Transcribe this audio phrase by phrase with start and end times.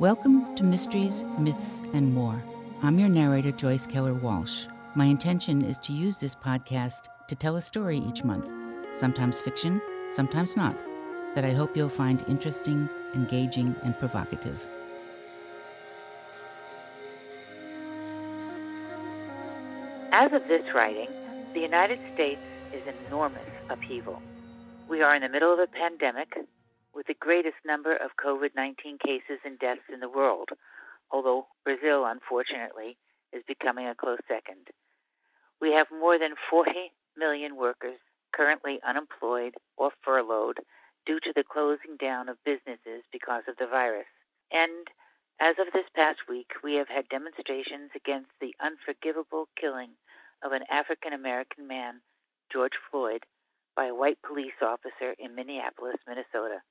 [0.00, 2.42] Welcome to Mysteries, Myths, and More.
[2.82, 4.66] I'm your narrator, Joyce Keller Walsh.
[4.96, 8.50] My intention is to use this podcast to tell a story each month,
[8.92, 9.80] sometimes fiction,
[10.10, 10.76] sometimes not,
[11.36, 14.66] that I hope you'll find interesting, engaging, and provocative.
[20.10, 21.08] As of this writing,
[21.54, 22.40] the United States
[22.72, 24.20] is in enormous upheaval.
[24.88, 26.36] We are in the middle of a pandemic
[26.94, 30.50] with the greatest number of COVID 19 cases and deaths in the world,
[31.10, 32.96] although Brazil, unfortunately,
[33.32, 34.68] is becoming a close second.
[35.60, 36.70] We have more than 40
[37.16, 37.98] million workers
[38.34, 40.58] currently unemployed or furloughed
[41.06, 44.10] due to the closing down of businesses because of the virus.
[44.50, 44.88] And
[45.40, 49.90] as of this past week, we have had demonstrations against the unforgivable killing
[50.42, 52.00] of an African American man,
[52.52, 53.24] George Floyd,
[53.76, 56.62] by a white police officer in Minneapolis, Minnesota.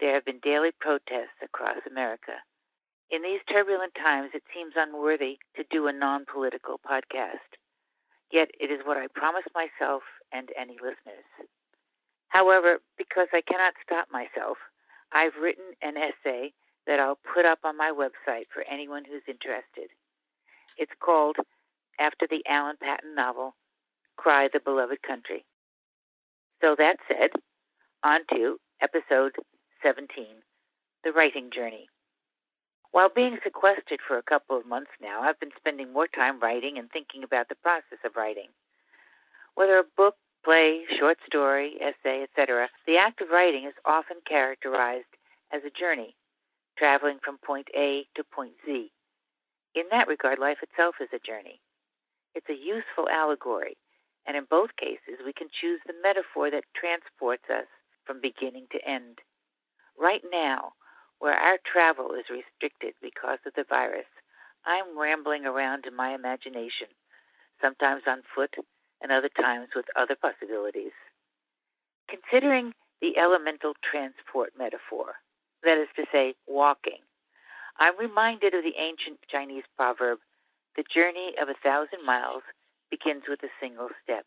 [0.00, 2.42] There have been daily protests across America.
[3.10, 7.58] In these turbulent times, it seems unworthy to do a non political podcast.
[8.32, 11.28] Yet it is what I promise myself and any listeners.
[12.28, 14.56] However, because I cannot stop myself,
[15.12, 16.52] I've written an essay
[16.86, 19.90] that I'll put up on my website for anyone who's interested.
[20.76, 21.36] It's called,
[22.00, 23.54] after the Alan Paton novel,
[24.16, 25.44] Cry the Beloved Country.
[26.60, 27.30] So that said,
[28.02, 29.32] on to episode
[29.84, 30.24] 17
[31.04, 31.90] The Writing Journey.
[32.90, 36.78] While being sequestered for a couple of months now, I've been spending more time writing
[36.78, 38.48] and thinking about the process of writing.
[39.56, 45.12] Whether a book, play, short story, essay, etc., the act of writing is often characterized
[45.52, 46.16] as a journey,
[46.78, 48.90] traveling from point A to point Z.
[49.74, 51.60] In that regard, life itself is a journey.
[52.34, 53.76] It's a useful allegory,
[54.26, 57.68] and in both cases, we can choose the metaphor that transports us
[58.06, 59.18] from beginning to end.
[59.98, 60.72] Right now,
[61.18, 64.08] where our travel is restricted because of the virus,
[64.66, 66.88] I'm rambling around in my imagination,
[67.60, 68.54] sometimes on foot
[69.00, 70.96] and other times with other possibilities.
[72.08, 75.14] Considering the elemental transport metaphor,
[75.62, 77.00] that is to say, walking,
[77.78, 80.18] I'm reminded of the ancient Chinese proverb,
[80.76, 82.42] the journey of a thousand miles
[82.90, 84.26] begins with a single step.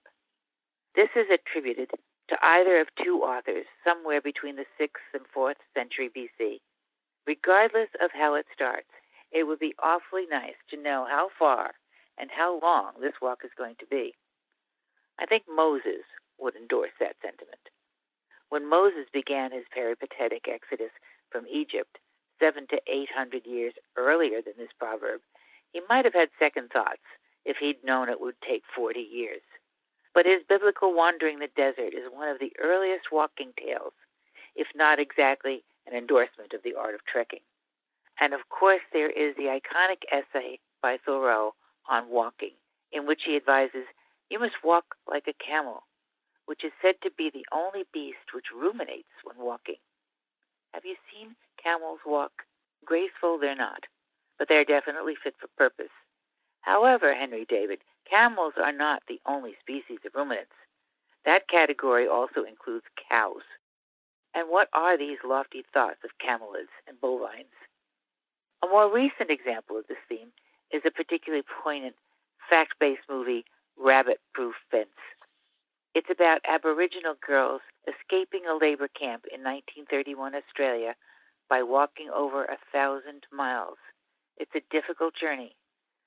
[0.95, 1.91] This is attributed
[2.29, 6.59] to either of two authors somewhere between the 6th and 4th century BC.
[7.25, 8.89] Regardless of how it starts,
[9.31, 11.73] it would be awfully nice to know how far
[12.17, 14.13] and how long this walk is going to be.
[15.19, 16.03] I think Moses
[16.39, 17.69] would endorse that sentiment.
[18.49, 20.91] When Moses began his peripatetic exodus
[21.29, 21.97] from Egypt,
[22.39, 25.21] seven to eight hundred years earlier than this proverb,
[25.73, 27.03] he might have had second thoughts
[27.45, 29.41] if he'd known it would take 40 years.
[30.13, 33.94] But his biblical wandering the desert is one of the earliest walking tales,
[34.56, 37.41] if not exactly an endorsement of the art of trekking.
[38.19, 41.53] And of course, there is the iconic essay by Thoreau
[41.88, 42.53] on walking,
[42.91, 43.85] in which he advises
[44.29, 45.84] you must walk like a camel,
[46.46, 49.78] which is said to be the only beast which ruminates when walking.
[50.73, 52.44] Have you seen camels walk?
[52.85, 53.84] Graceful they're not,
[54.38, 55.94] but they're definitely fit for purpose.
[56.62, 57.79] However, Henry David,
[58.09, 60.53] Camels are not the only species of ruminants.
[61.25, 63.44] That category also includes cows.
[64.34, 67.51] And what are these lofty thoughts of camelids and bovines?
[68.63, 70.31] A more recent example of this theme
[70.72, 71.96] is a particularly poignant
[72.50, 73.44] fact based movie,
[73.78, 74.88] Rabbit Proof Fence.
[75.94, 80.96] It's about Aboriginal girls escaping a labor camp in 1931 Australia
[81.50, 83.78] by walking over a thousand miles.
[84.38, 85.56] It's a difficult journey,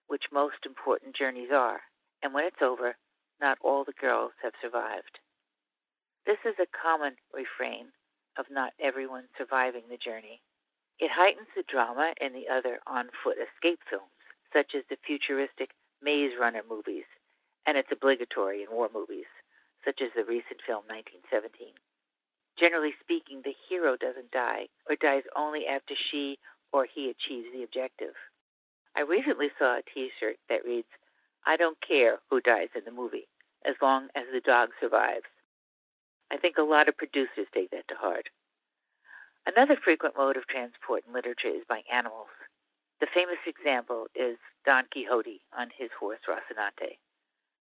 [0.07, 1.81] which most important journeys are
[2.23, 2.97] and when it's over,
[3.41, 5.19] not all the girls have survived.
[6.27, 7.93] This is a common refrain
[8.39, 10.43] of not everyone surviving the journey.
[10.99, 14.13] It heightens the drama in the other on foot escape films,
[14.53, 15.71] such as the futuristic
[16.03, 17.09] Maze Runner movies,
[17.67, 19.29] and it's obligatory in war movies,
[19.85, 21.73] such as the recent film 1917.
[22.59, 26.39] Generally speaking, the hero doesn't die, or dies only after she
[26.73, 28.15] or he achieves the objective.
[28.95, 30.89] I recently saw a t shirt that reads,
[31.47, 33.29] I don't care who dies in the movie,
[33.65, 35.27] as long as the dog survives.
[36.31, 38.29] I think a lot of producers take that to heart.
[39.47, 42.29] Another frequent mode of transport in literature is by animals.
[43.01, 46.99] The famous example is Don Quixote on his horse Rocinante.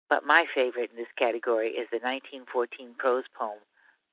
[0.10, 3.60] But my favorite in this category is the 1914 prose poem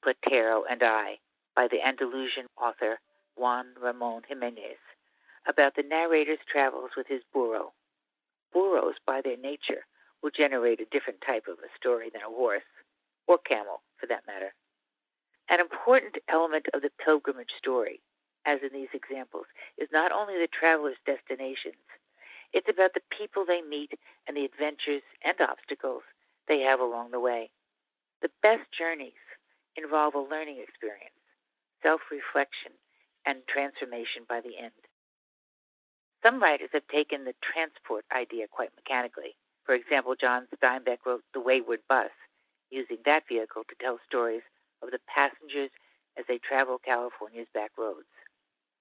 [0.03, 1.19] Platero and I
[1.55, 2.99] by the Andalusian author
[3.37, 4.81] Juan Ramon Jimenez
[5.47, 7.73] about the narrator's travels with his burro,
[8.53, 9.87] burros, by their nature,
[10.23, 12.63] will generate a different type of a story than a horse,
[13.27, 14.55] or camel, for that matter.
[15.49, 18.01] An important element of the pilgrimage story
[18.47, 19.47] as in these examples,
[19.79, 21.85] is not only the traveler's destinations,
[22.53, 23.93] it's about the people they meet
[24.27, 26.03] and the adventures and obstacles
[26.49, 27.51] they have along the way.
[28.23, 29.21] The best journeys
[29.77, 31.15] involve a learning experience,
[31.83, 32.73] self reflection,
[33.27, 34.75] and transformation by the end.
[36.23, 39.37] Some writers have taken the transport idea quite mechanically.
[39.65, 42.11] For example, John Steinbeck wrote The Wayward Bus,
[42.71, 44.43] using that vehicle to tell stories
[44.83, 45.71] of the passengers
[46.19, 48.09] as they travel California's back roads.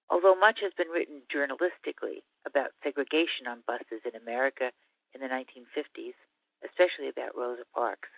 [0.09, 4.71] Although much has been written journalistically about segregation on buses in America
[5.13, 6.17] in the 1950s,
[6.65, 8.09] especially about Rosa Parks,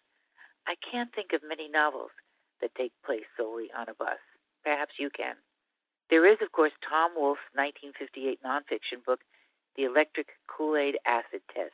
[0.65, 2.11] I can't think of many novels
[2.61, 4.21] that take place solely on a bus.
[4.63, 5.35] Perhaps you can.
[6.11, 9.21] There is, of course, Tom Wolfe's 1958 nonfiction book,
[9.77, 11.71] The Electric Kool Aid Acid Test,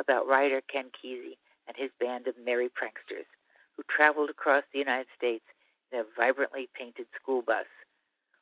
[0.00, 1.36] about writer Ken Kesey
[1.68, 3.28] and his band of merry pranksters
[3.76, 5.44] who traveled across the United States
[5.92, 7.66] in a vibrantly painted school bus,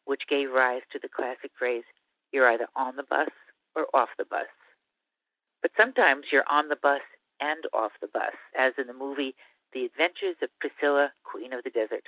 [0.05, 1.85] which gave rise to the classic phrase,
[2.31, 3.31] you're either on the bus
[3.75, 4.47] or off the bus.
[5.61, 7.03] But sometimes you're on the bus
[7.41, 9.35] and off the bus, as in the movie
[9.73, 12.07] The Adventures of Priscilla, Queen of the Desert,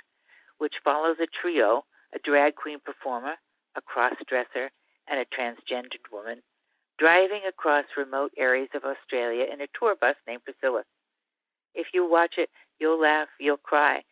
[0.57, 1.83] which follows a trio
[2.15, 3.35] a drag queen performer,
[3.75, 4.71] a cross dresser,
[5.07, 6.41] and a transgendered woman
[6.97, 10.83] driving across remote areas of Australia in a tour bus named Priscilla.
[11.73, 14.03] If you watch it, you'll laugh, you'll cry,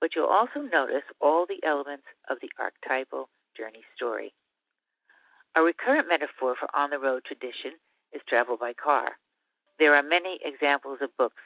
[0.00, 4.34] but you'll also notice all the elements of the archetypal journey story.
[5.54, 7.78] A recurrent metaphor for on the road tradition
[8.12, 9.12] is travel by car.
[9.78, 11.42] There are many examples of books,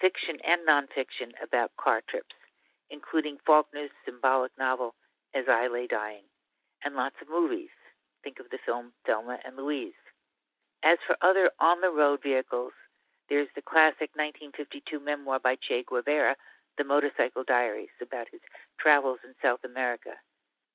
[0.00, 2.36] fiction and nonfiction, about car trips,
[2.88, 4.94] including Faulkner's symbolic novel
[5.34, 6.24] as I Lay Dying,
[6.84, 7.70] and lots of movies.
[8.22, 9.98] Think of the film Thelma and Louise.
[10.82, 12.72] As for other on the road vehicles,
[13.28, 16.36] there's the classic 1952 memoir by Che Guevara,
[16.78, 18.40] The Motorcycle Diaries, about his
[18.80, 20.16] travels in South America,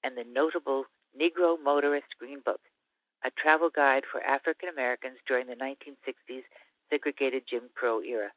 [0.03, 0.85] and the notable
[1.19, 2.61] Negro Motorist Green Book,
[3.25, 6.43] a travel guide for African Americans during the 1960s
[6.89, 8.29] segregated Jim Crow era,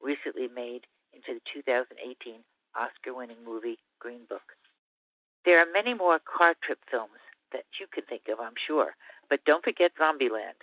[0.00, 2.40] recently made into the 2018
[2.74, 4.56] Oscar winning movie Green Book.
[5.44, 7.20] There are many more car trip films
[7.52, 8.94] that you can think of, I'm sure,
[9.28, 10.60] but don't forget Zombieland,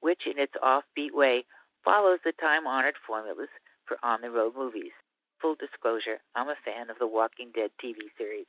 [0.00, 1.44] which in its offbeat way
[1.84, 3.48] follows the time honored formulas
[3.86, 4.92] for on the road movies.
[5.40, 8.46] Full disclosure, I'm a fan of the Walking Dead TV series,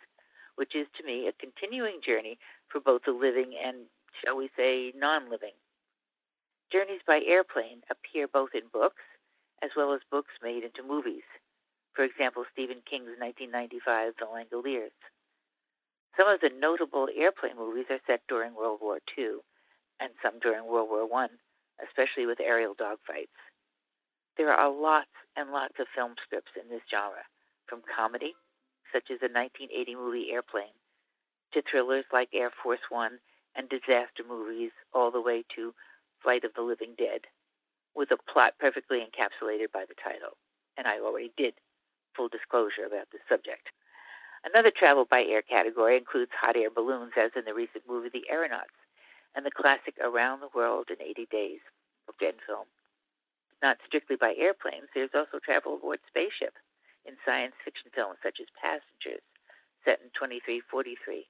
[0.55, 2.39] which is to me a continuing journey
[2.69, 3.85] for both the living and,
[4.23, 5.53] shall we say, non living.
[6.71, 9.03] Journeys by airplane appear both in books
[9.61, 11.25] as well as books made into movies.
[11.93, 14.93] For example, Stephen King's 1995 The Langoliers.
[16.17, 19.45] Some of the notable airplane movies are set during World War II,
[19.99, 21.27] and some during World War I,
[21.85, 23.37] especially with aerial dogfights.
[24.35, 27.21] There are lots and lots of film scripts in this genre,
[27.67, 28.33] from comedy,
[28.91, 30.73] such as the 1980 movie Airplane,
[31.53, 33.19] to thrillers like Air Force One
[33.55, 35.73] and disaster movies all the way to
[36.23, 37.29] Flight of the Living Dead,
[37.93, 40.37] with a plot perfectly encapsulated by the title.
[40.77, 41.53] And I already did
[42.15, 43.69] full disclosure about this subject.
[44.47, 48.23] Another travel by air category includes hot air balloons, as in the recent movie The
[48.31, 48.79] Aeronauts,
[49.35, 51.59] and the classic Around the World in 80 Days,
[52.07, 52.63] book and film.
[53.61, 56.55] Not strictly by airplanes, there's also travel aboard spaceship
[57.03, 59.19] in science fiction films such as Passengers,
[59.83, 61.27] set in 2343,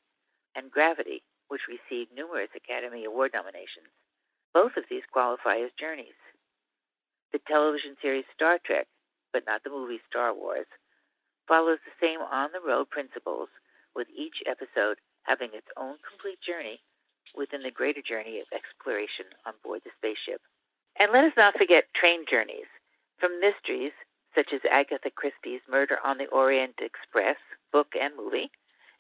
[0.53, 3.89] and Gravity, which received numerous Academy Award nominations.
[4.53, 6.21] Both of these qualify as journeys.
[7.33, 8.85] The television series Star Trek,
[9.33, 10.69] but not the movie Star Wars,
[11.47, 13.49] follows the same on the road principles,
[13.95, 16.79] with each episode having its own complete journey
[17.35, 20.41] within the greater journey of exploration on board the spaceship.
[20.99, 22.69] And let us not forget train journeys,
[23.19, 23.93] from mysteries
[24.35, 27.37] such as Agatha Christie's Murder on the Orient Express
[27.71, 28.51] book and movie,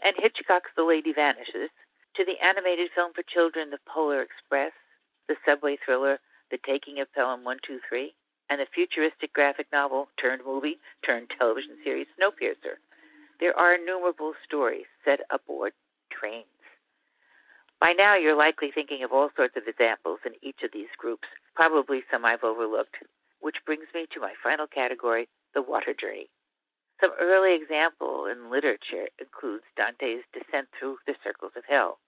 [0.03, 1.69] and Hitchcock's The Lady Vanishes,
[2.15, 4.73] to the animated film for children The Polar Express,
[5.27, 8.13] the subway thriller The Taking of Pelham 123,
[8.49, 12.79] and the futuristic graphic novel turned movie turned television series Snowpiercer.
[13.39, 15.73] There are innumerable stories set aboard
[16.11, 16.45] trains.
[17.79, 21.27] By now, you're likely thinking of all sorts of examples in each of these groups,
[21.55, 22.97] probably some I've overlooked,
[23.39, 26.29] which brings me to my final category the water journey.
[26.99, 31.99] Some early example in literature includes Dante's descent through the circles of hell.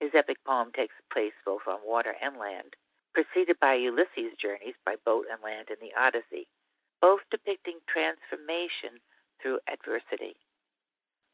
[0.00, 2.74] His epic poem takes place both on water and land,
[3.14, 6.46] preceded by Ulysses' journeys by boat and land in the Odyssey,
[7.00, 8.98] both depicting transformation
[9.40, 10.36] through adversity.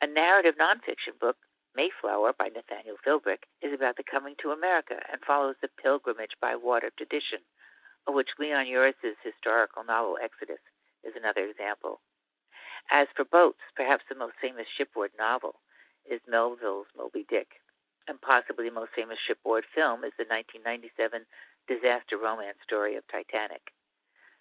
[0.03, 1.37] A narrative nonfiction book,
[1.75, 6.57] Mayflower by Nathaniel Philbrick, is about the coming to America and follows the pilgrimage by
[6.57, 7.41] water tradition,
[8.07, 10.61] of which Leon Uris's historical novel Exodus
[11.05, 12.01] is another example.
[12.91, 15.61] As for boats, perhaps the most famous shipboard novel
[16.11, 17.61] is Melville's Moby Dick.
[18.09, 21.23] And possibly the most famous shipboard film is the 1997
[21.71, 23.71] disaster romance story of Titanic.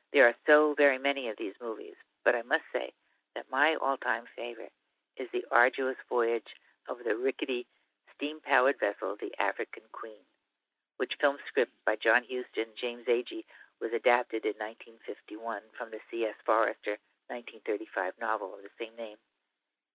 [0.10, 1.94] There are so very many of these movies,
[2.26, 2.90] but I must say
[3.38, 4.74] that my all time favorite
[5.14, 6.58] is the arduous voyage
[6.90, 7.70] of the rickety
[8.16, 10.26] steam powered vessel, the African Queen,
[10.98, 13.46] which film script by John Huston James Agee
[13.78, 16.36] was adapted in 1951 from the C.S.
[16.50, 16.98] Forester
[17.30, 19.22] 1935 novel of the same name.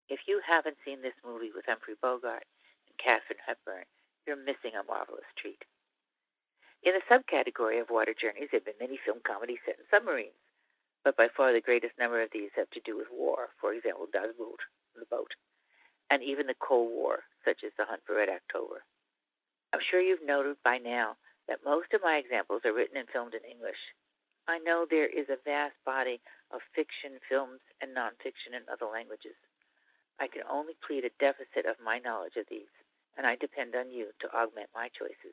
[0.07, 2.47] If you haven't seen this movie with Humphrey Bogart
[2.87, 3.91] and Katharine Hepburn,
[4.23, 5.67] you're missing a marvelous treat.
[6.85, 10.37] In the subcategory of water journeys, there have been many film comedies set in submarines,
[11.03, 14.05] but by far the greatest number of these have to do with war, for example,
[14.12, 14.61] Das Boot,
[14.95, 15.33] the boat,
[16.11, 18.85] and even the Cold War, such as The Hunt for Red October.
[19.73, 21.17] I'm sure you've noted by now
[21.49, 23.81] that most of my examples are written and filmed in English.
[24.47, 26.21] I know there is a vast body
[26.53, 29.41] of fiction, films, and nonfiction in other languages.
[30.21, 32.69] I can only plead a deficit of my knowledge of these,
[33.17, 35.33] and I depend on you to augment my choices.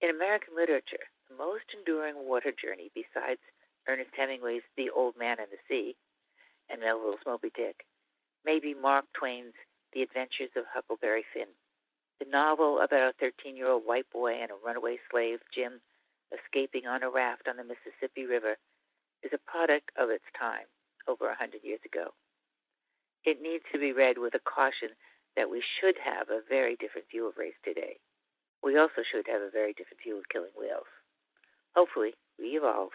[0.00, 3.40] In American literature, the most enduring water journey, besides
[3.88, 5.96] Ernest Hemingway's The Old Man and the Sea
[6.70, 7.84] and Melville's Moby Dick,
[8.44, 9.54] may be Mark Twain's
[9.92, 11.50] The Adventures of Huckleberry Finn.
[12.20, 15.80] The novel about a 13 year old white boy and a runaway slave, Jim,
[16.30, 18.54] escaping on a raft on the Mississippi River,
[19.24, 20.70] is a product of its time,
[21.08, 22.14] over a hundred years ago.
[23.24, 24.90] It needs to be read with a caution
[25.34, 27.98] that we should have a very different view of race today
[28.62, 30.88] we also should have a very different view of killing whales.
[31.74, 32.92] Hopefully, we evolve.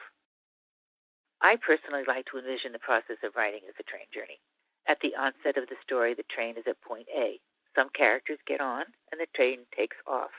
[1.42, 4.40] I personally like to envision the process of writing as a train journey.
[4.88, 7.40] At the onset of the story, the train is at point A.
[7.76, 10.36] Some characters get on, and the train takes off.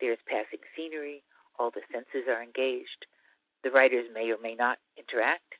[0.00, 1.24] There is passing scenery,
[1.58, 3.06] all the senses are engaged.
[3.62, 5.54] The writers may or may not interact,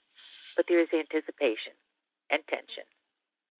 [0.56, 1.72] but there is anticipation
[2.30, 2.84] and tension.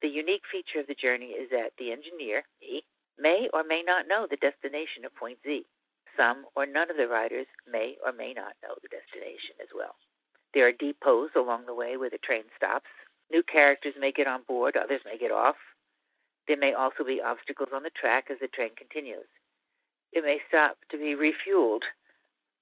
[0.02, 2.84] The unique feature of the journey is that the engineer, me,
[3.19, 5.64] may or may not know the destination of point Z.
[6.16, 9.97] Some or none of the riders may or may not know the destination as well.
[10.54, 12.90] There are depots along the way where the train stops.
[13.31, 15.57] New characters may get on board, others may get off.
[16.47, 19.28] There may also be obstacles on the track as the train continues.
[20.12, 21.83] It may stop to be refueled.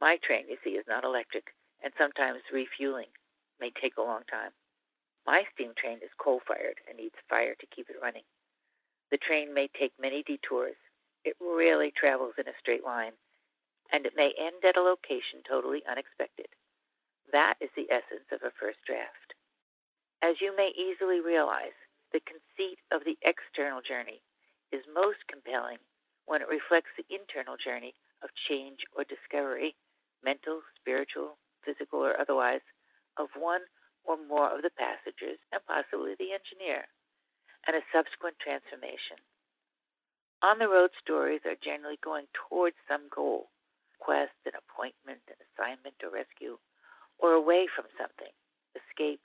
[0.01, 1.53] My train, you see, is not electric,
[1.83, 3.11] and sometimes refueling
[3.61, 4.53] may take a long time.
[5.27, 8.23] My steam train is coal fired and needs fire to keep it running.
[9.11, 10.77] The train may take many detours.
[11.25, 13.13] It rarely travels in a straight line,
[13.93, 16.47] and it may end at a location totally unexpected.
[17.33, 19.35] That is the essence of a first draft.
[20.23, 21.75] As you may easily realize,
[22.13, 24.23] the conceit of the external journey
[24.73, 25.79] is most compelling
[26.27, 29.75] when it reflects the internal journey of change or discovery,
[30.23, 32.63] mental, spiritual, physical, or otherwise,
[33.17, 33.63] of one
[34.05, 36.87] or more of the passengers and possibly the engineer
[37.67, 39.21] and a subsequent transformation.
[40.43, 43.51] On the road stories are generally going towards some goal
[44.01, 46.57] quest, an appointment, an assignment, or rescue,
[47.21, 48.33] or away from something,
[48.73, 49.21] escape,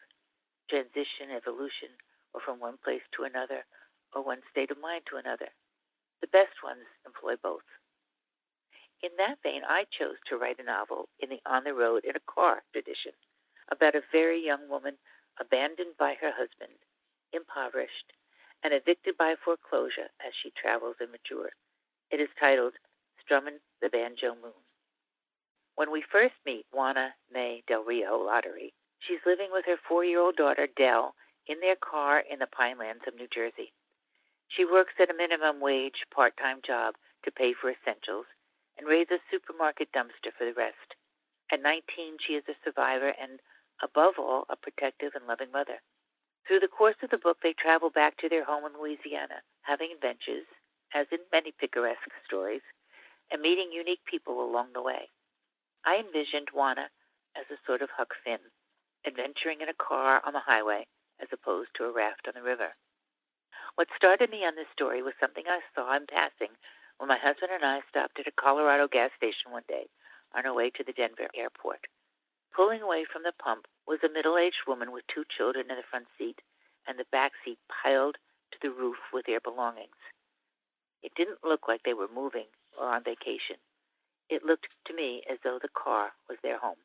[0.69, 1.95] transition, evolution,
[2.35, 3.63] or from one place to another,
[4.11, 5.47] or one state of mind to another.
[6.19, 7.65] The best ones employ both.
[9.01, 12.15] In that vein, I chose to write a novel in the on the road in
[12.15, 13.11] a car tradition
[13.71, 14.97] about a very young woman
[15.39, 16.79] abandoned by her husband,
[17.33, 18.13] impoverished,
[18.63, 21.53] and evicted by foreclosure as she travels and matures.
[22.11, 22.73] It is titled
[23.21, 24.61] Strummin' the Banjo Moon.
[25.75, 30.19] When we first meet Juana May Del Rio Lottery, she's living with her four year
[30.21, 31.15] old daughter Dell
[31.47, 33.73] in their car in the Pinelands of New Jersey.
[34.47, 38.25] She works at a minimum wage part time job to pay for essentials
[38.77, 40.95] and raise a supermarket dumpster for the rest.
[41.51, 43.39] At 19, she is a survivor and,
[43.81, 45.81] above all, a protective and loving mother.
[46.47, 49.91] Through the course of the book, they travel back to their home in Louisiana, having
[49.91, 50.45] adventures,
[50.93, 52.61] as in many picaresque stories,
[53.31, 55.09] and meeting unique people along the way.
[55.83, 56.89] I envisioned Juana
[57.35, 58.39] as a sort of Huck Finn,
[59.05, 60.85] adventuring in a car on the highway
[61.19, 62.75] as opposed to a raft on the river.
[63.75, 66.53] What started me on this story was something I saw in passing
[66.97, 69.87] when my husband and I stopped at a Colorado gas station one day
[70.33, 71.87] on our way to the Denver airport.
[72.55, 75.89] Pulling away from the pump was a middle aged woman with two children in the
[75.89, 76.41] front seat
[76.87, 78.17] and the back seat piled
[78.51, 79.97] to the roof with their belongings.
[81.01, 82.49] It didn't look like they were moving
[82.79, 83.57] or on vacation.
[84.29, 86.81] It looked to me as though the car was their home,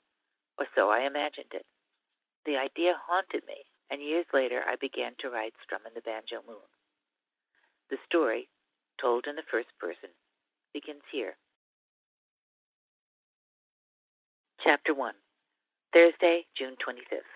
[0.59, 1.65] or so I imagined it.
[2.45, 6.69] The idea haunted me, and years later I began to write Strummin' the Banjo Moon.
[7.89, 8.49] The story,
[9.01, 10.11] told in the first person,
[10.73, 11.37] begins here.
[14.63, 15.15] Chapter 1
[15.93, 17.27] Thursday, June 25th.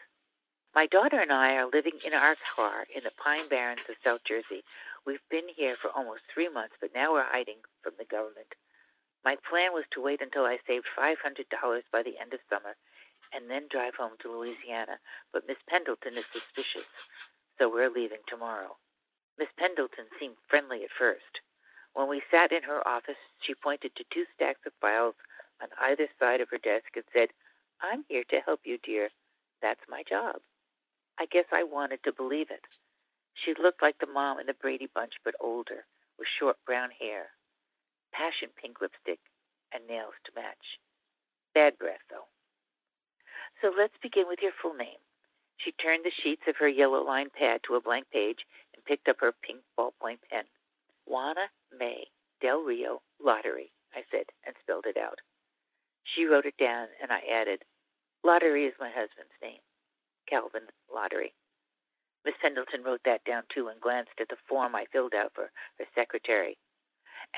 [0.79, 4.23] My daughter and I are living in our car in the Pine Barrens of South
[4.23, 4.63] Jersey,
[5.05, 8.55] We've been here for almost three months, but now we're hiding from the government.
[9.25, 11.19] My plan was to wait until I saved $500
[11.91, 12.79] by the end of summer
[13.35, 15.03] and then drive home to Louisiana,
[15.35, 16.87] but Miss Pendleton is suspicious,
[17.59, 18.79] so we're leaving tomorrow.
[19.37, 21.43] Miss Pendleton seemed friendly at first.
[21.93, 25.19] When we sat in her office, she pointed to two stacks of files
[25.61, 27.35] on either side of her desk and said,
[27.85, 29.11] I'm here to help you, dear.
[29.61, 30.41] That's my job.
[31.21, 32.65] I guess I wanted to believe it.
[33.45, 35.85] She looked like the mom in the Brady Bunch, but older,
[36.19, 37.29] with short brown hair,
[38.13, 39.21] passion pink lipstick,
[39.73, 40.81] and nails to match.
[41.53, 42.25] Bad breath, though.
[43.61, 45.03] So let's begin with your full name.
[45.59, 49.09] She turned the sheets of her yellow lined pad to a blank page and picked
[49.09, 50.45] up her pink ballpoint pen.
[51.07, 52.09] Juana May
[52.41, 55.19] Del Rio Lottery, I said, and spelled it out.
[56.05, 57.63] She wrote it down, and I added,
[58.25, 59.61] Lottery is my husband's name.
[60.29, 61.35] Calvin Lottery.
[62.25, 65.51] Miss Pendleton wrote that down too and glanced at the form I filled out for
[65.79, 66.57] her secretary.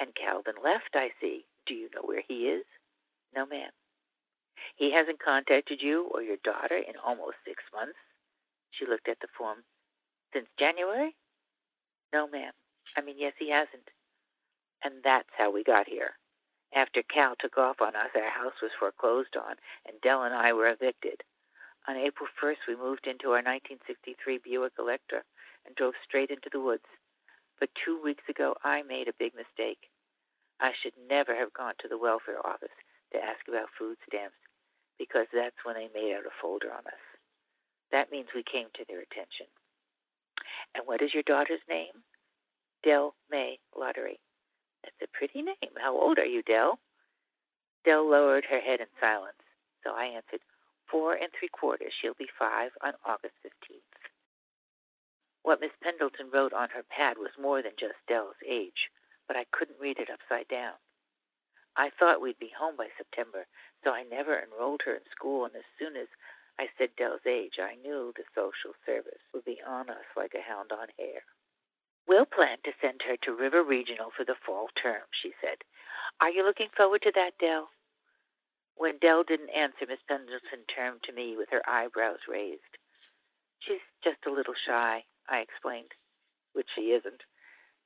[0.01, 1.45] And Calvin left, I see.
[1.67, 2.65] Do you know where he is?
[3.35, 3.71] No, ma'am.
[4.77, 7.99] He hasn't contacted you or your daughter in almost six months?
[8.71, 9.65] She looked at the form.
[10.33, 11.17] Since January?
[12.13, 12.53] No, ma'am.
[12.97, 13.91] I mean, yes, he hasn't.
[14.85, 16.15] And that's how we got here.
[16.75, 19.57] After Cal took off on us, our house was foreclosed on,
[19.87, 21.23] and Dell and I were evicted.
[21.89, 25.23] On April 1st, we moved into our 1963 Buick Electra
[25.65, 26.87] and drove straight into the woods.
[27.61, 29.89] But two weeks ago, I made a big mistake.
[30.61, 32.75] I should never have gone to the welfare office
[33.13, 34.37] to ask about food stamps
[34.99, 37.05] because that's when they made out a folder on us.
[37.93, 39.47] That means we came to their attention.
[40.75, 42.03] And what is your daughter's name?
[42.83, 44.19] Dell May Lottery.
[44.87, 45.75] That's a pretty name.
[45.83, 46.79] How old are you, Dell?
[47.85, 49.43] Dell lowered her head in silence,
[49.83, 50.41] so I answered,
[50.89, 51.93] Four and three quarters.
[52.01, 53.83] She'll be five on August 15th.
[55.43, 58.91] What Miss Pendleton wrote on her pad was more than just Dell's age,
[59.27, 60.75] but I couldn't read it upside down.
[61.77, 63.47] I thought we'd be home by September,
[63.83, 66.09] so I never enrolled her in school, and as soon as
[66.59, 70.43] I said Dell's age, I knew the social service would be on us like a
[70.43, 71.27] hound on hare.
[72.09, 75.59] We'll plan to send her to River Regional for the fall term, she said.
[76.21, 77.69] Are you looking forward to that, Dell?
[78.77, 82.79] When Dell didn't answer, Miss Pendleton turned to me with her eyebrows raised.
[83.59, 85.93] She's just a little shy, I explained,
[86.53, 87.23] which she isn't.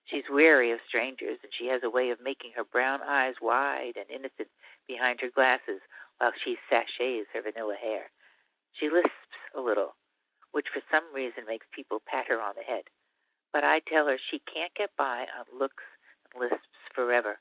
[0.04, 3.96] She's wary of strangers, and she has a way of making her brown eyes wide
[3.96, 4.50] and innocent
[4.86, 5.80] behind her glasses
[6.18, 8.10] while she sachets her vanilla hair.
[8.72, 9.10] She lisps
[9.56, 9.94] a little,
[10.52, 12.84] which for some reason makes people pat her on the head.
[13.52, 15.84] But I tell her she can't get by on looks
[16.32, 17.38] and lisps forever.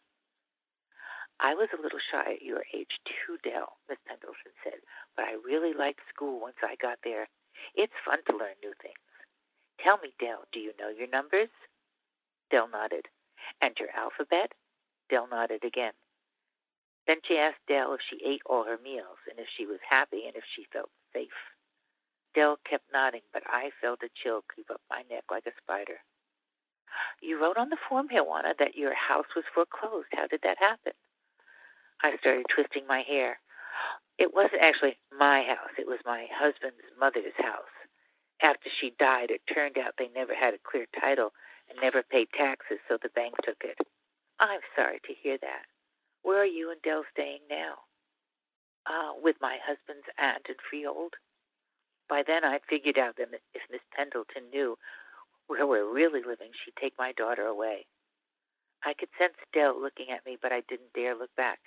[1.40, 4.84] I was a little shy at your age too, Dell, Miss Pendleton said,
[5.16, 7.30] but I really liked school once I got there.
[7.76, 9.00] It's fun to learn new things.
[9.80, 11.50] Tell me, Dell, do you know your numbers?
[12.52, 13.08] Dell nodded.
[13.62, 14.52] And your alphabet?
[15.10, 15.94] Dell nodded again.
[17.08, 20.28] Then she asked Dell if she ate all her meals and if she was happy
[20.28, 21.49] and if she felt safe.
[22.40, 26.00] Dell kept nodding, but I felt a chill creep up my neck like a spider.
[27.20, 30.08] You wrote on the form, Juana, that your house was foreclosed.
[30.16, 30.94] How did that happen?
[32.02, 33.42] I started twisting my hair.
[34.18, 37.76] It wasn't actually my house, it was my husband's mother's house.
[38.42, 41.34] After she died, it turned out they never had a clear title
[41.68, 43.76] and never paid taxes, so the bank took it.
[44.40, 45.68] I'm sorry to hear that.
[46.24, 47.84] Where are you and Dell staying now?
[48.88, 51.20] Uh, with my husband's aunt in Freehold.
[52.10, 54.76] By then, I'd figured out that if Miss Pendleton knew
[55.46, 57.86] where we're really living, she'd take my daughter away.
[58.84, 61.60] I could sense Dell looking at me, but I didn't dare look back.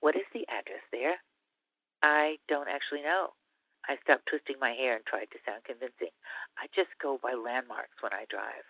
[0.00, 1.16] What is the address there?
[2.02, 3.34] I don't actually know.
[3.88, 6.12] I stopped twisting my hair and tried to sound convincing.
[6.58, 8.66] I just go by landmarks when I drive.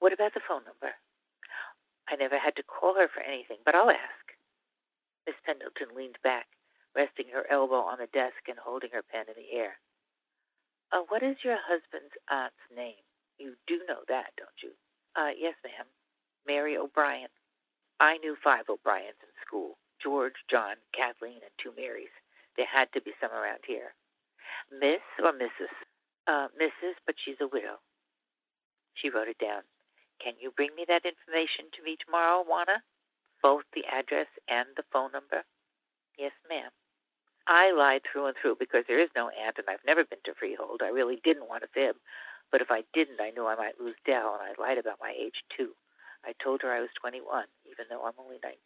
[0.00, 0.98] What about the phone number?
[2.10, 4.26] I never had to call her for anything, but I'll ask.
[5.26, 6.50] Miss Pendleton leaned back,
[6.94, 9.78] resting her elbow on the desk and holding her pen in the air.
[10.92, 13.00] Uh, what is your husband's aunt's name?
[13.38, 14.72] You do know that, don't you?
[15.16, 15.88] Uh, yes, ma'am.
[16.46, 17.32] Mary O'Brien.
[18.00, 19.78] I knew five O'Briens in school.
[20.02, 22.12] George, John, Kathleen, and two Marys.
[22.56, 23.94] There had to be some around here.
[24.70, 25.72] Miss or Mrs.?
[26.26, 27.78] Uh, Mrs., but she's a widow.
[28.94, 29.62] She wrote it down.
[30.22, 32.82] Can you bring me that information to me tomorrow, Juana?
[33.42, 35.42] Both the address and the phone number?
[37.52, 40.32] I lied through and through because there is no aunt and I've never been to
[40.32, 40.80] Freehold.
[40.80, 42.00] I really didn't want to fib,
[42.48, 45.12] but if I didn't, I knew I might lose Dell, and I lied about my
[45.12, 45.76] age, too.
[46.24, 47.20] I told her I was 21,
[47.68, 48.56] even though I'm only 19,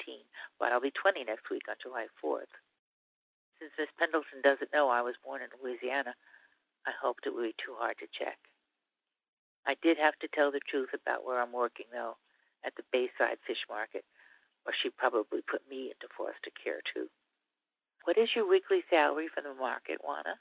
[0.63, 2.55] but I'll be 20 next week on July 4th.
[3.59, 6.15] Since Miss Pendleton doesn't know I was born in Louisiana,
[6.87, 8.39] I hoped it would be too hard to check.
[9.67, 12.23] I did have to tell the truth about where I'm working, though,
[12.63, 14.07] at the Bayside Fish Market,
[14.63, 17.11] or she'd probably put me into foster care, too.
[18.07, 20.39] What is your weekly salary from the market, Juana?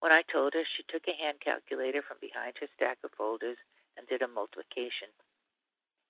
[0.00, 3.60] When I told her, she took a hand calculator from behind her stack of folders
[4.00, 5.12] and did a multiplication.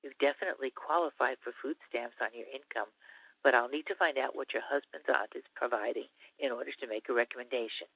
[0.07, 2.87] You definitely qualify for food stamps on your income,
[3.43, 6.07] but I'll need to find out what your husband's aunt is providing
[6.39, 7.91] in order to make a recommendation.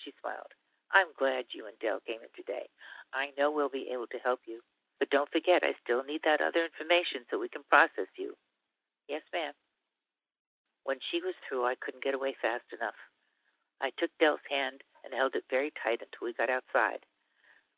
[0.00, 0.56] She smiled.
[0.96, 2.72] I'm glad you and Dell came in today.
[3.12, 4.64] I know we'll be able to help you.
[4.96, 8.40] But don't forget, I still need that other information so we can process you.
[9.04, 9.52] Yes, ma'am.
[10.86, 12.94] When she was through, I couldn't get away fast enough.
[13.82, 17.02] I took Dell's hand and held it very tight until we got outside.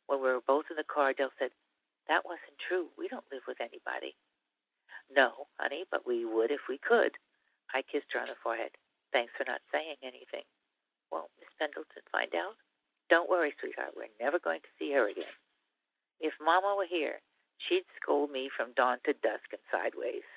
[0.04, 1.56] When we were both in the car, Dell said,
[2.06, 2.92] That wasn't true.
[3.00, 4.12] We don't live with anybody.
[5.08, 7.16] No, honey, but we would if we could.
[7.72, 8.76] I kissed her on the forehead.
[9.08, 10.44] Thanks for not saying anything.
[11.08, 12.60] Won't Miss Pendleton find out?
[13.08, 13.96] Don't worry, sweetheart.
[13.96, 15.32] We're never going to see her again.
[16.20, 17.24] If Mama were here,
[17.56, 20.28] she'd scold me from dawn to dusk and sideways.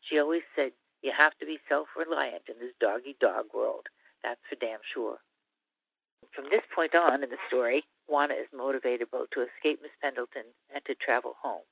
[0.00, 0.72] She always said,
[1.06, 3.86] You have to be self reliant in this doggy dog world.
[4.26, 5.22] That's for damn sure.
[6.34, 10.50] From this point on in the story, Juana is motivated both to escape Miss Pendleton
[10.74, 11.62] and to travel home.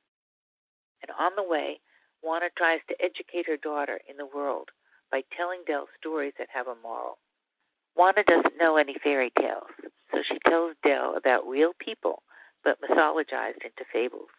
[1.03, 1.81] And on the way,
[2.23, 4.71] Juana tries to educate her daughter in the world
[5.11, 7.19] by telling Dell stories that have a moral.
[7.97, 9.75] Juana doesn't know any fairy tales,
[10.15, 12.23] so she tells Dell about real people
[12.63, 14.31] but mythologized into fables.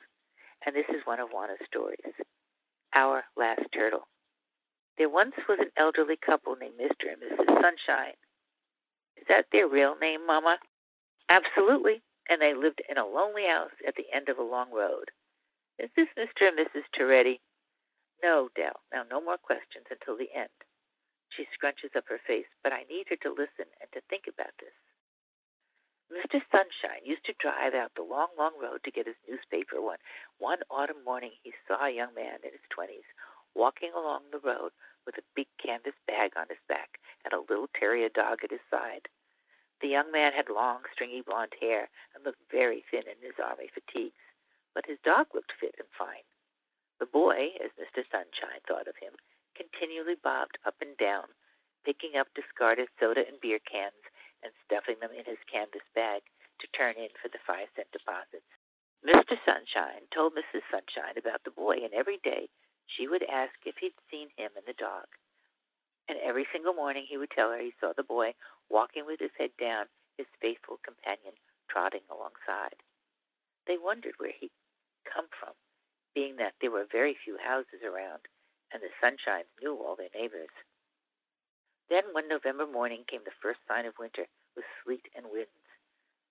[0.65, 2.15] And this is one of Juana's stories
[2.95, 4.07] Our Last Turtle.
[4.97, 7.11] There once was an elderly couple named Mr.
[7.11, 7.51] and Mrs.
[7.61, 8.15] Sunshine.
[9.17, 10.57] Is that their real name, Mama?
[11.27, 12.01] Absolutely.
[12.29, 15.11] And they lived in a lonely house at the end of a long road.
[15.77, 16.47] Is this Mr.
[16.47, 16.87] and Mrs.
[16.95, 17.41] Toretti?
[18.23, 18.79] No, Dell.
[18.93, 20.55] Now, no more questions until the end.
[21.35, 24.55] She scrunches up her face, but I need her to listen and to think about
[24.63, 24.73] this.
[26.07, 26.39] Mr.
[26.49, 29.99] Sunshine used to drive out the long, long road to get his newspaper one.
[30.37, 33.09] One autumn morning, he saw a young man in his twenties
[33.55, 34.71] walking along the road
[35.05, 38.63] with a big canvas bag on his back and a little terrier dog at his
[38.69, 39.07] side.
[39.81, 43.69] The young man had long, stringy blond hair and looked very thin in his army
[43.73, 44.19] fatigues,
[44.73, 46.23] but his dog looked fit and fine.
[46.99, 48.03] The boy, as Mr.
[48.07, 49.13] Sunshine thought of him,
[49.55, 51.27] continually bobbed up and down,
[51.83, 54.03] picking up discarded soda and beer cans
[54.43, 56.23] and stuffing them in his canvas bag
[56.59, 58.47] to turn in for the five cent deposits.
[59.03, 59.37] Mr.
[59.45, 60.63] Sunshine told Mrs.
[60.71, 62.49] Sunshine about the boy, and every day
[62.87, 65.05] she would ask if he'd seen him and the dog.
[66.07, 68.33] And every single morning he would tell her he saw the boy
[68.69, 69.85] walking with his head down,
[70.17, 71.33] his faithful companion
[71.69, 72.77] trotting alongside.
[73.65, 74.53] They wondered where he'd
[75.03, 75.53] come from,
[76.13, 78.27] being that there were very few houses around
[78.75, 80.51] and the Sunshines knew all their neighbors.
[81.89, 85.63] Then, one November morning, came the first sign of winter with sleet and winds.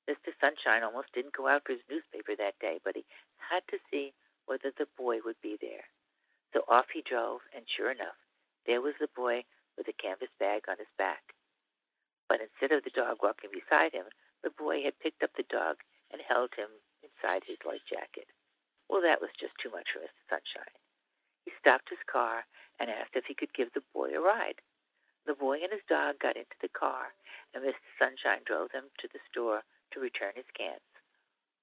[0.04, 0.34] Mr.
[0.40, 3.04] Sunshine almost didn't go out for his newspaper that day, but he
[3.38, 4.12] had to see
[4.44, 5.88] whether the boy would be there.
[6.54, 8.14] So off he drove, and sure enough,
[8.62, 9.42] there was the boy
[9.76, 11.34] with a canvas bag on his back.
[12.30, 14.06] But instead of the dog walking beside him,
[14.46, 15.82] the boy had picked up the dog
[16.14, 16.70] and held him
[17.02, 18.30] inside his light jacket.
[18.86, 20.22] Well, that was just too much for Mr.
[20.30, 20.78] Sunshine.
[21.42, 22.46] He stopped his car
[22.78, 24.62] and asked if he could give the boy a ride.
[25.26, 27.10] The boy and his dog got into the car,
[27.50, 27.82] and Mr.
[27.98, 30.86] Sunshine drove them to the store to return his cans.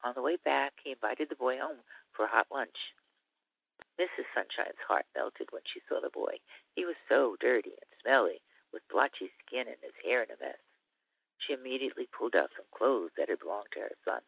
[0.03, 1.79] On the way back, he invited the boy home
[2.11, 2.91] for a hot lunch.
[4.01, 4.25] Mrs.
[4.33, 6.41] Sunshine's heart melted when she saw the boy.
[6.73, 8.41] He was so dirty and smelly,
[8.73, 10.57] with blotchy skin and his hair in a mess.
[11.37, 14.21] She immediately pulled out some clothes that had belonged to her son,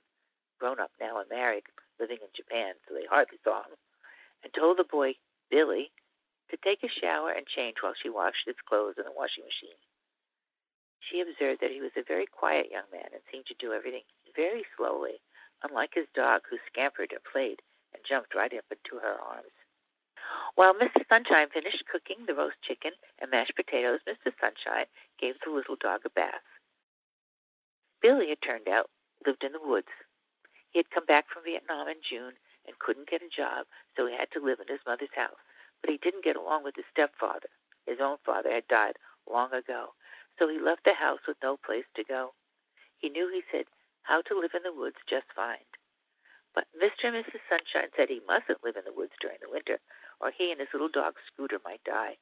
[0.59, 1.65] grown up now and married,
[1.99, 3.73] living in Japan, so they hardly saw him,
[4.43, 5.15] and told the boy
[5.49, 5.89] Billy
[6.51, 9.81] to take a shower and change while she washed his clothes in the washing machine.
[11.01, 14.05] She observed that he was a very quiet young man and seemed to do everything
[14.35, 15.17] very slowly,
[15.63, 19.53] unlike his dog who scampered and played and jumped right up into her arms.
[20.55, 21.09] While Mrs.
[21.09, 24.29] Sunshine finished cooking the roast chicken and mashed potatoes, Mr.
[24.39, 24.85] Sunshine
[25.19, 26.45] gave the little dog a bath.
[28.01, 28.89] Billy, it turned out,
[29.25, 29.89] lived in the woods.
[30.69, 32.33] He had come back from Vietnam in June
[32.67, 35.41] and couldn't get a job, so he had to live in his mother's house.
[35.81, 37.49] But he didn't get along with his stepfather.
[37.85, 38.97] His own father had died
[39.29, 39.93] long ago,
[40.37, 42.33] so he left the house with no place to go.
[42.97, 43.65] He knew, he said,
[44.03, 45.65] how to live in the woods just fine.
[46.53, 47.09] But Mr.
[47.09, 47.41] and Mrs.
[47.49, 49.79] Sunshine said he mustn't live in the woods during the winter,
[50.19, 52.17] or he and his little dog Scooter might die.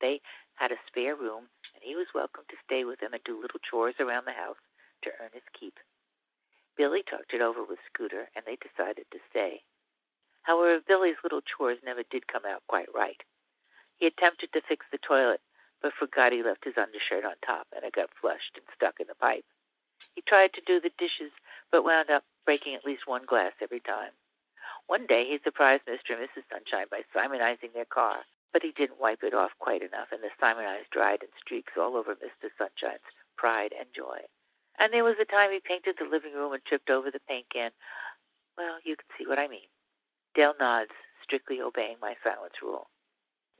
[0.00, 0.20] They
[0.54, 3.60] had a spare room, and he was welcome to stay with them and do little
[3.60, 4.60] chores around the house
[5.02, 5.78] to earn his keep.
[6.76, 9.62] Billy talked it over with Scooter, and they decided to stay.
[10.42, 13.20] However, Billy's little chores never did come out quite right.
[13.96, 15.40] He attempted to fix the toilet,
[15.82, 19.06] but forgot he left his undershirt on top, and it got flushed and stuck in
[19.06, 19.44] the pipe.
[20.14, 21.32] He tried to do the dishes,
[21.70, 24.12] but wound up breaking at least one glass every time.
[24.86, 26.16] One day he surprised Mr.
[26.16, 26.48] and Mrs.
[26.50, 30.30] Sunshine by Simonizing their car, but he didn't wipe it off quite enough, and the
[30.40, 32.50] Simonize dried in streaks all over Mr.
[32.58, 34.18] Sunshine's pride and joy.
[34.78, 37.46] And there was the time he painted the living room and tripped over the paint
[37.52, 37.70] can.
[38.56, 39.68] Well, you can see what I mean.
[40.34, 42.88] Dell nods, strictly obeying my silence rule.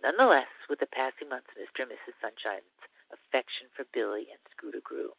[0.02, 1.84] Nonetheless, with the passing months, Mr.
[1.84, 2.16] and Mrs.
[2.20, 2.80] Sunshine's
[3.12, 5.12] affection for Billy and Scooter grew,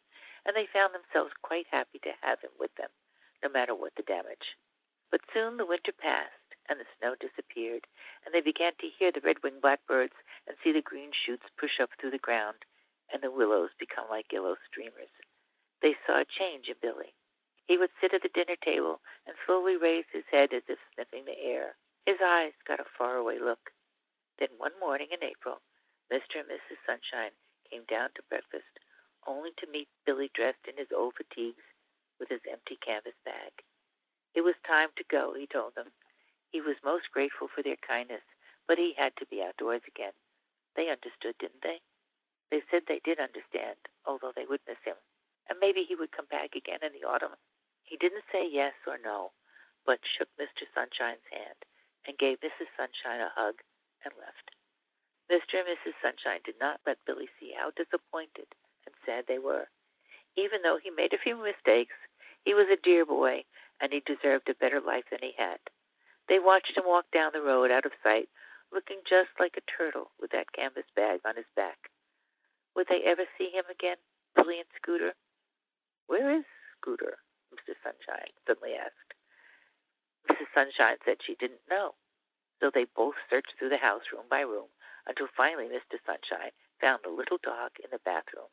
[0.44, 2.90] and they found themselves quite happy to have him with them,
[3.42, 4.58] no matter what the damage.
[5.12, 7.86] But soon the winter passed, and the snow disappeared,
[8.24, 10.16] and they began to hear the red-winged blackbirds
[10.48, 12.64] and see the green shoots push up through the ground,
[13.12, 15.12] and the willows become like yellow streamers.
[15.82, 17.12] They saw a change in Billy.
[17.66, 21.26] He would sit at the dinner table and slowly raise his head as if sniffing
[21.26, 21.76] the air.
[22.06, 23.70] His eyes got a faraway look.
[24.38, 25.60] Then one morning in April,
[26.10, 26.40] Mr.
[26.40, 26.80] and Mrs.
[26.86, 27.36] Sunshine
[27.68, 28.80] came down to breakfast,
[29.26, 31.64] only to meet Billy dressed in his old fatigues
[32.18, 33.52] with his empty canvas bag.
[34.34, 35.92] It was time to go, he told them.
[36.50, 38.24] He was most grateful for their kindness,
[38.66, 40.12] but he had to be outdoors again.
[40.76, 41.80] They understood, didn't they?
[42.50, 44.96] They said they did understand, although they would miss him,
[45.48, 47.36] and maybe he would come back again in the autumn.
[47.84, 49.32] He didn't say yes or no,
[49.84, 50.64] but shook Mr.
[50.74, 51.64] Sunshine's hand
[52.06, 52.68] and gave Mrs.
[52.76, 53.60] Sunshine a hug
[54.04, 54.52] and left.
[55.30, 55.60] Mr.
[55.60, 55.96] and Mrs.
[56.02, 58.48] Sunshine did not let Billy see how disappointed
[58.86, 59.68] and sad they were.
[60.36, 61.94] Even though he made a few mistakes,
[62.44, 63.44] he was a dear boy,
[63.82, 65.58] and he deserved a better life than he had.
[66.30, 68.30] They watched him walk down the road out of sight,
[68.70, 71.90] looking just like a turtle with that canvas bag on his back.
[72.78, 73.98] Would they ever see him again,
[74.38, 75.12] Billy and Scooter?
[76.06, 76.46] Where is
[76.78, 77.18] Scooter?
[77.52, 77.74] Mr.
[77.82, 79.12] Sunshine suddenly asked.
[80.30, 80.48] Mrs.
[80.54, 81.98] Sunshine said she didn't know.
[82.60, 84.70] So they both searched through the house room by room
[85.06, 85.98] until finally Mr.
[86.06, 88.48] Sunshine found the little dog in the bathroom.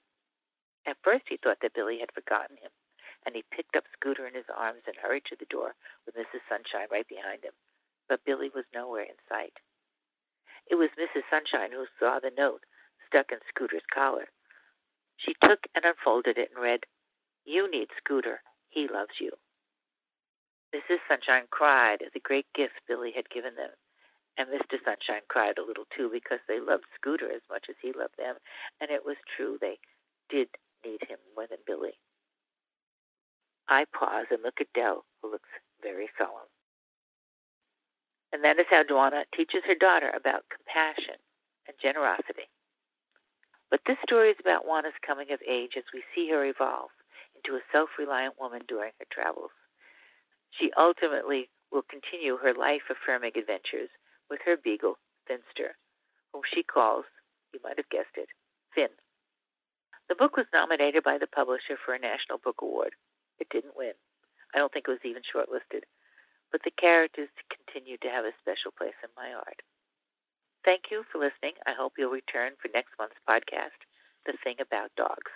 [0.86, 2.74] At first he thought that Billy had forgotten him,
[3.26, 6.42] and he picked up Scooter in his arms and hurried to the door with Mrs.
[6.48, 7.54] Sunshine right behind him.
[8.08, 9.54] But Billy was nowhere in sight.
[10.70, 11.24] It was Mrs.
[11.30, 12.64] Sunshine who saw the note
[13.08, 14.30] stuck in Scooter's collar.
[15.18, 16.86] She took and unfolded it and read,
[17.46, 18.42] You need Scooter.
[18.70, 19.32] He loves you.
[20.74, 21.00] Mrs.
[21.08, 23.72] Sunshine cried at the great gift Billy had given them.
[24.38, 24.78] And Mr.
[24.86, 28.36] Sunshine cried a little too because they loved Scooter as much as he loved them.
[28.80, 29.80] And it was true, they
[30.30, 30.48] did
[30.86, 32.00] need him more than Billy.
[33.70, 35.50] I pause and look at Dell, who looks
[35.82, 36.50] very solemn.
[38.34, 41.22] And that is how Juana teaches her daughter about compassion
[41.68, 42.50] and generosity.
[43.70, 46.90] But this story is about Juana's coming of age as we see her evolve
[47.38, 49.54] into a self reliant woman during her travels.
[50.58, 53.90] She ultimately will continue her life affirming adventures
[54.30, 55.78] with her beagle, Finster,
[56.34, 57.06] whom she calls,
[57.54, 58.30] you might have guessed it,
[58.74, 58.90] Finn.
[60.10, 62.94] The book was nominated by the publisher for a National Book Award.
[63.40, 63.94] It didn't win.
[64.54, 65.84] I don't think it was even shortlisted.
[66.52, 69.62] But the characters continue to have a special place in my heart.
[70.66, 71.54] Thank you for listening.
[71.66, 73.80] I hope you'll return for next month's podcast,
[74.26, 75.32] The Thing About Dogs.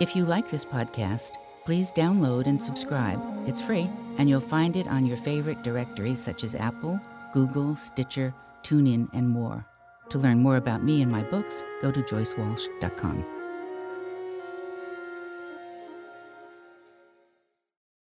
[0.00, 1.32] If you like this podcast,
[1.66, 3.20] please download and subscribe.
[3.46, 6.98] It's free, and you'll find it on your favorite directories such as Apple,
[7.32, 9.66] Google, Stitcher, TuneIn, and more.
[10.10, 13.39] To learn more about me and my books, go to joycewalsh.com.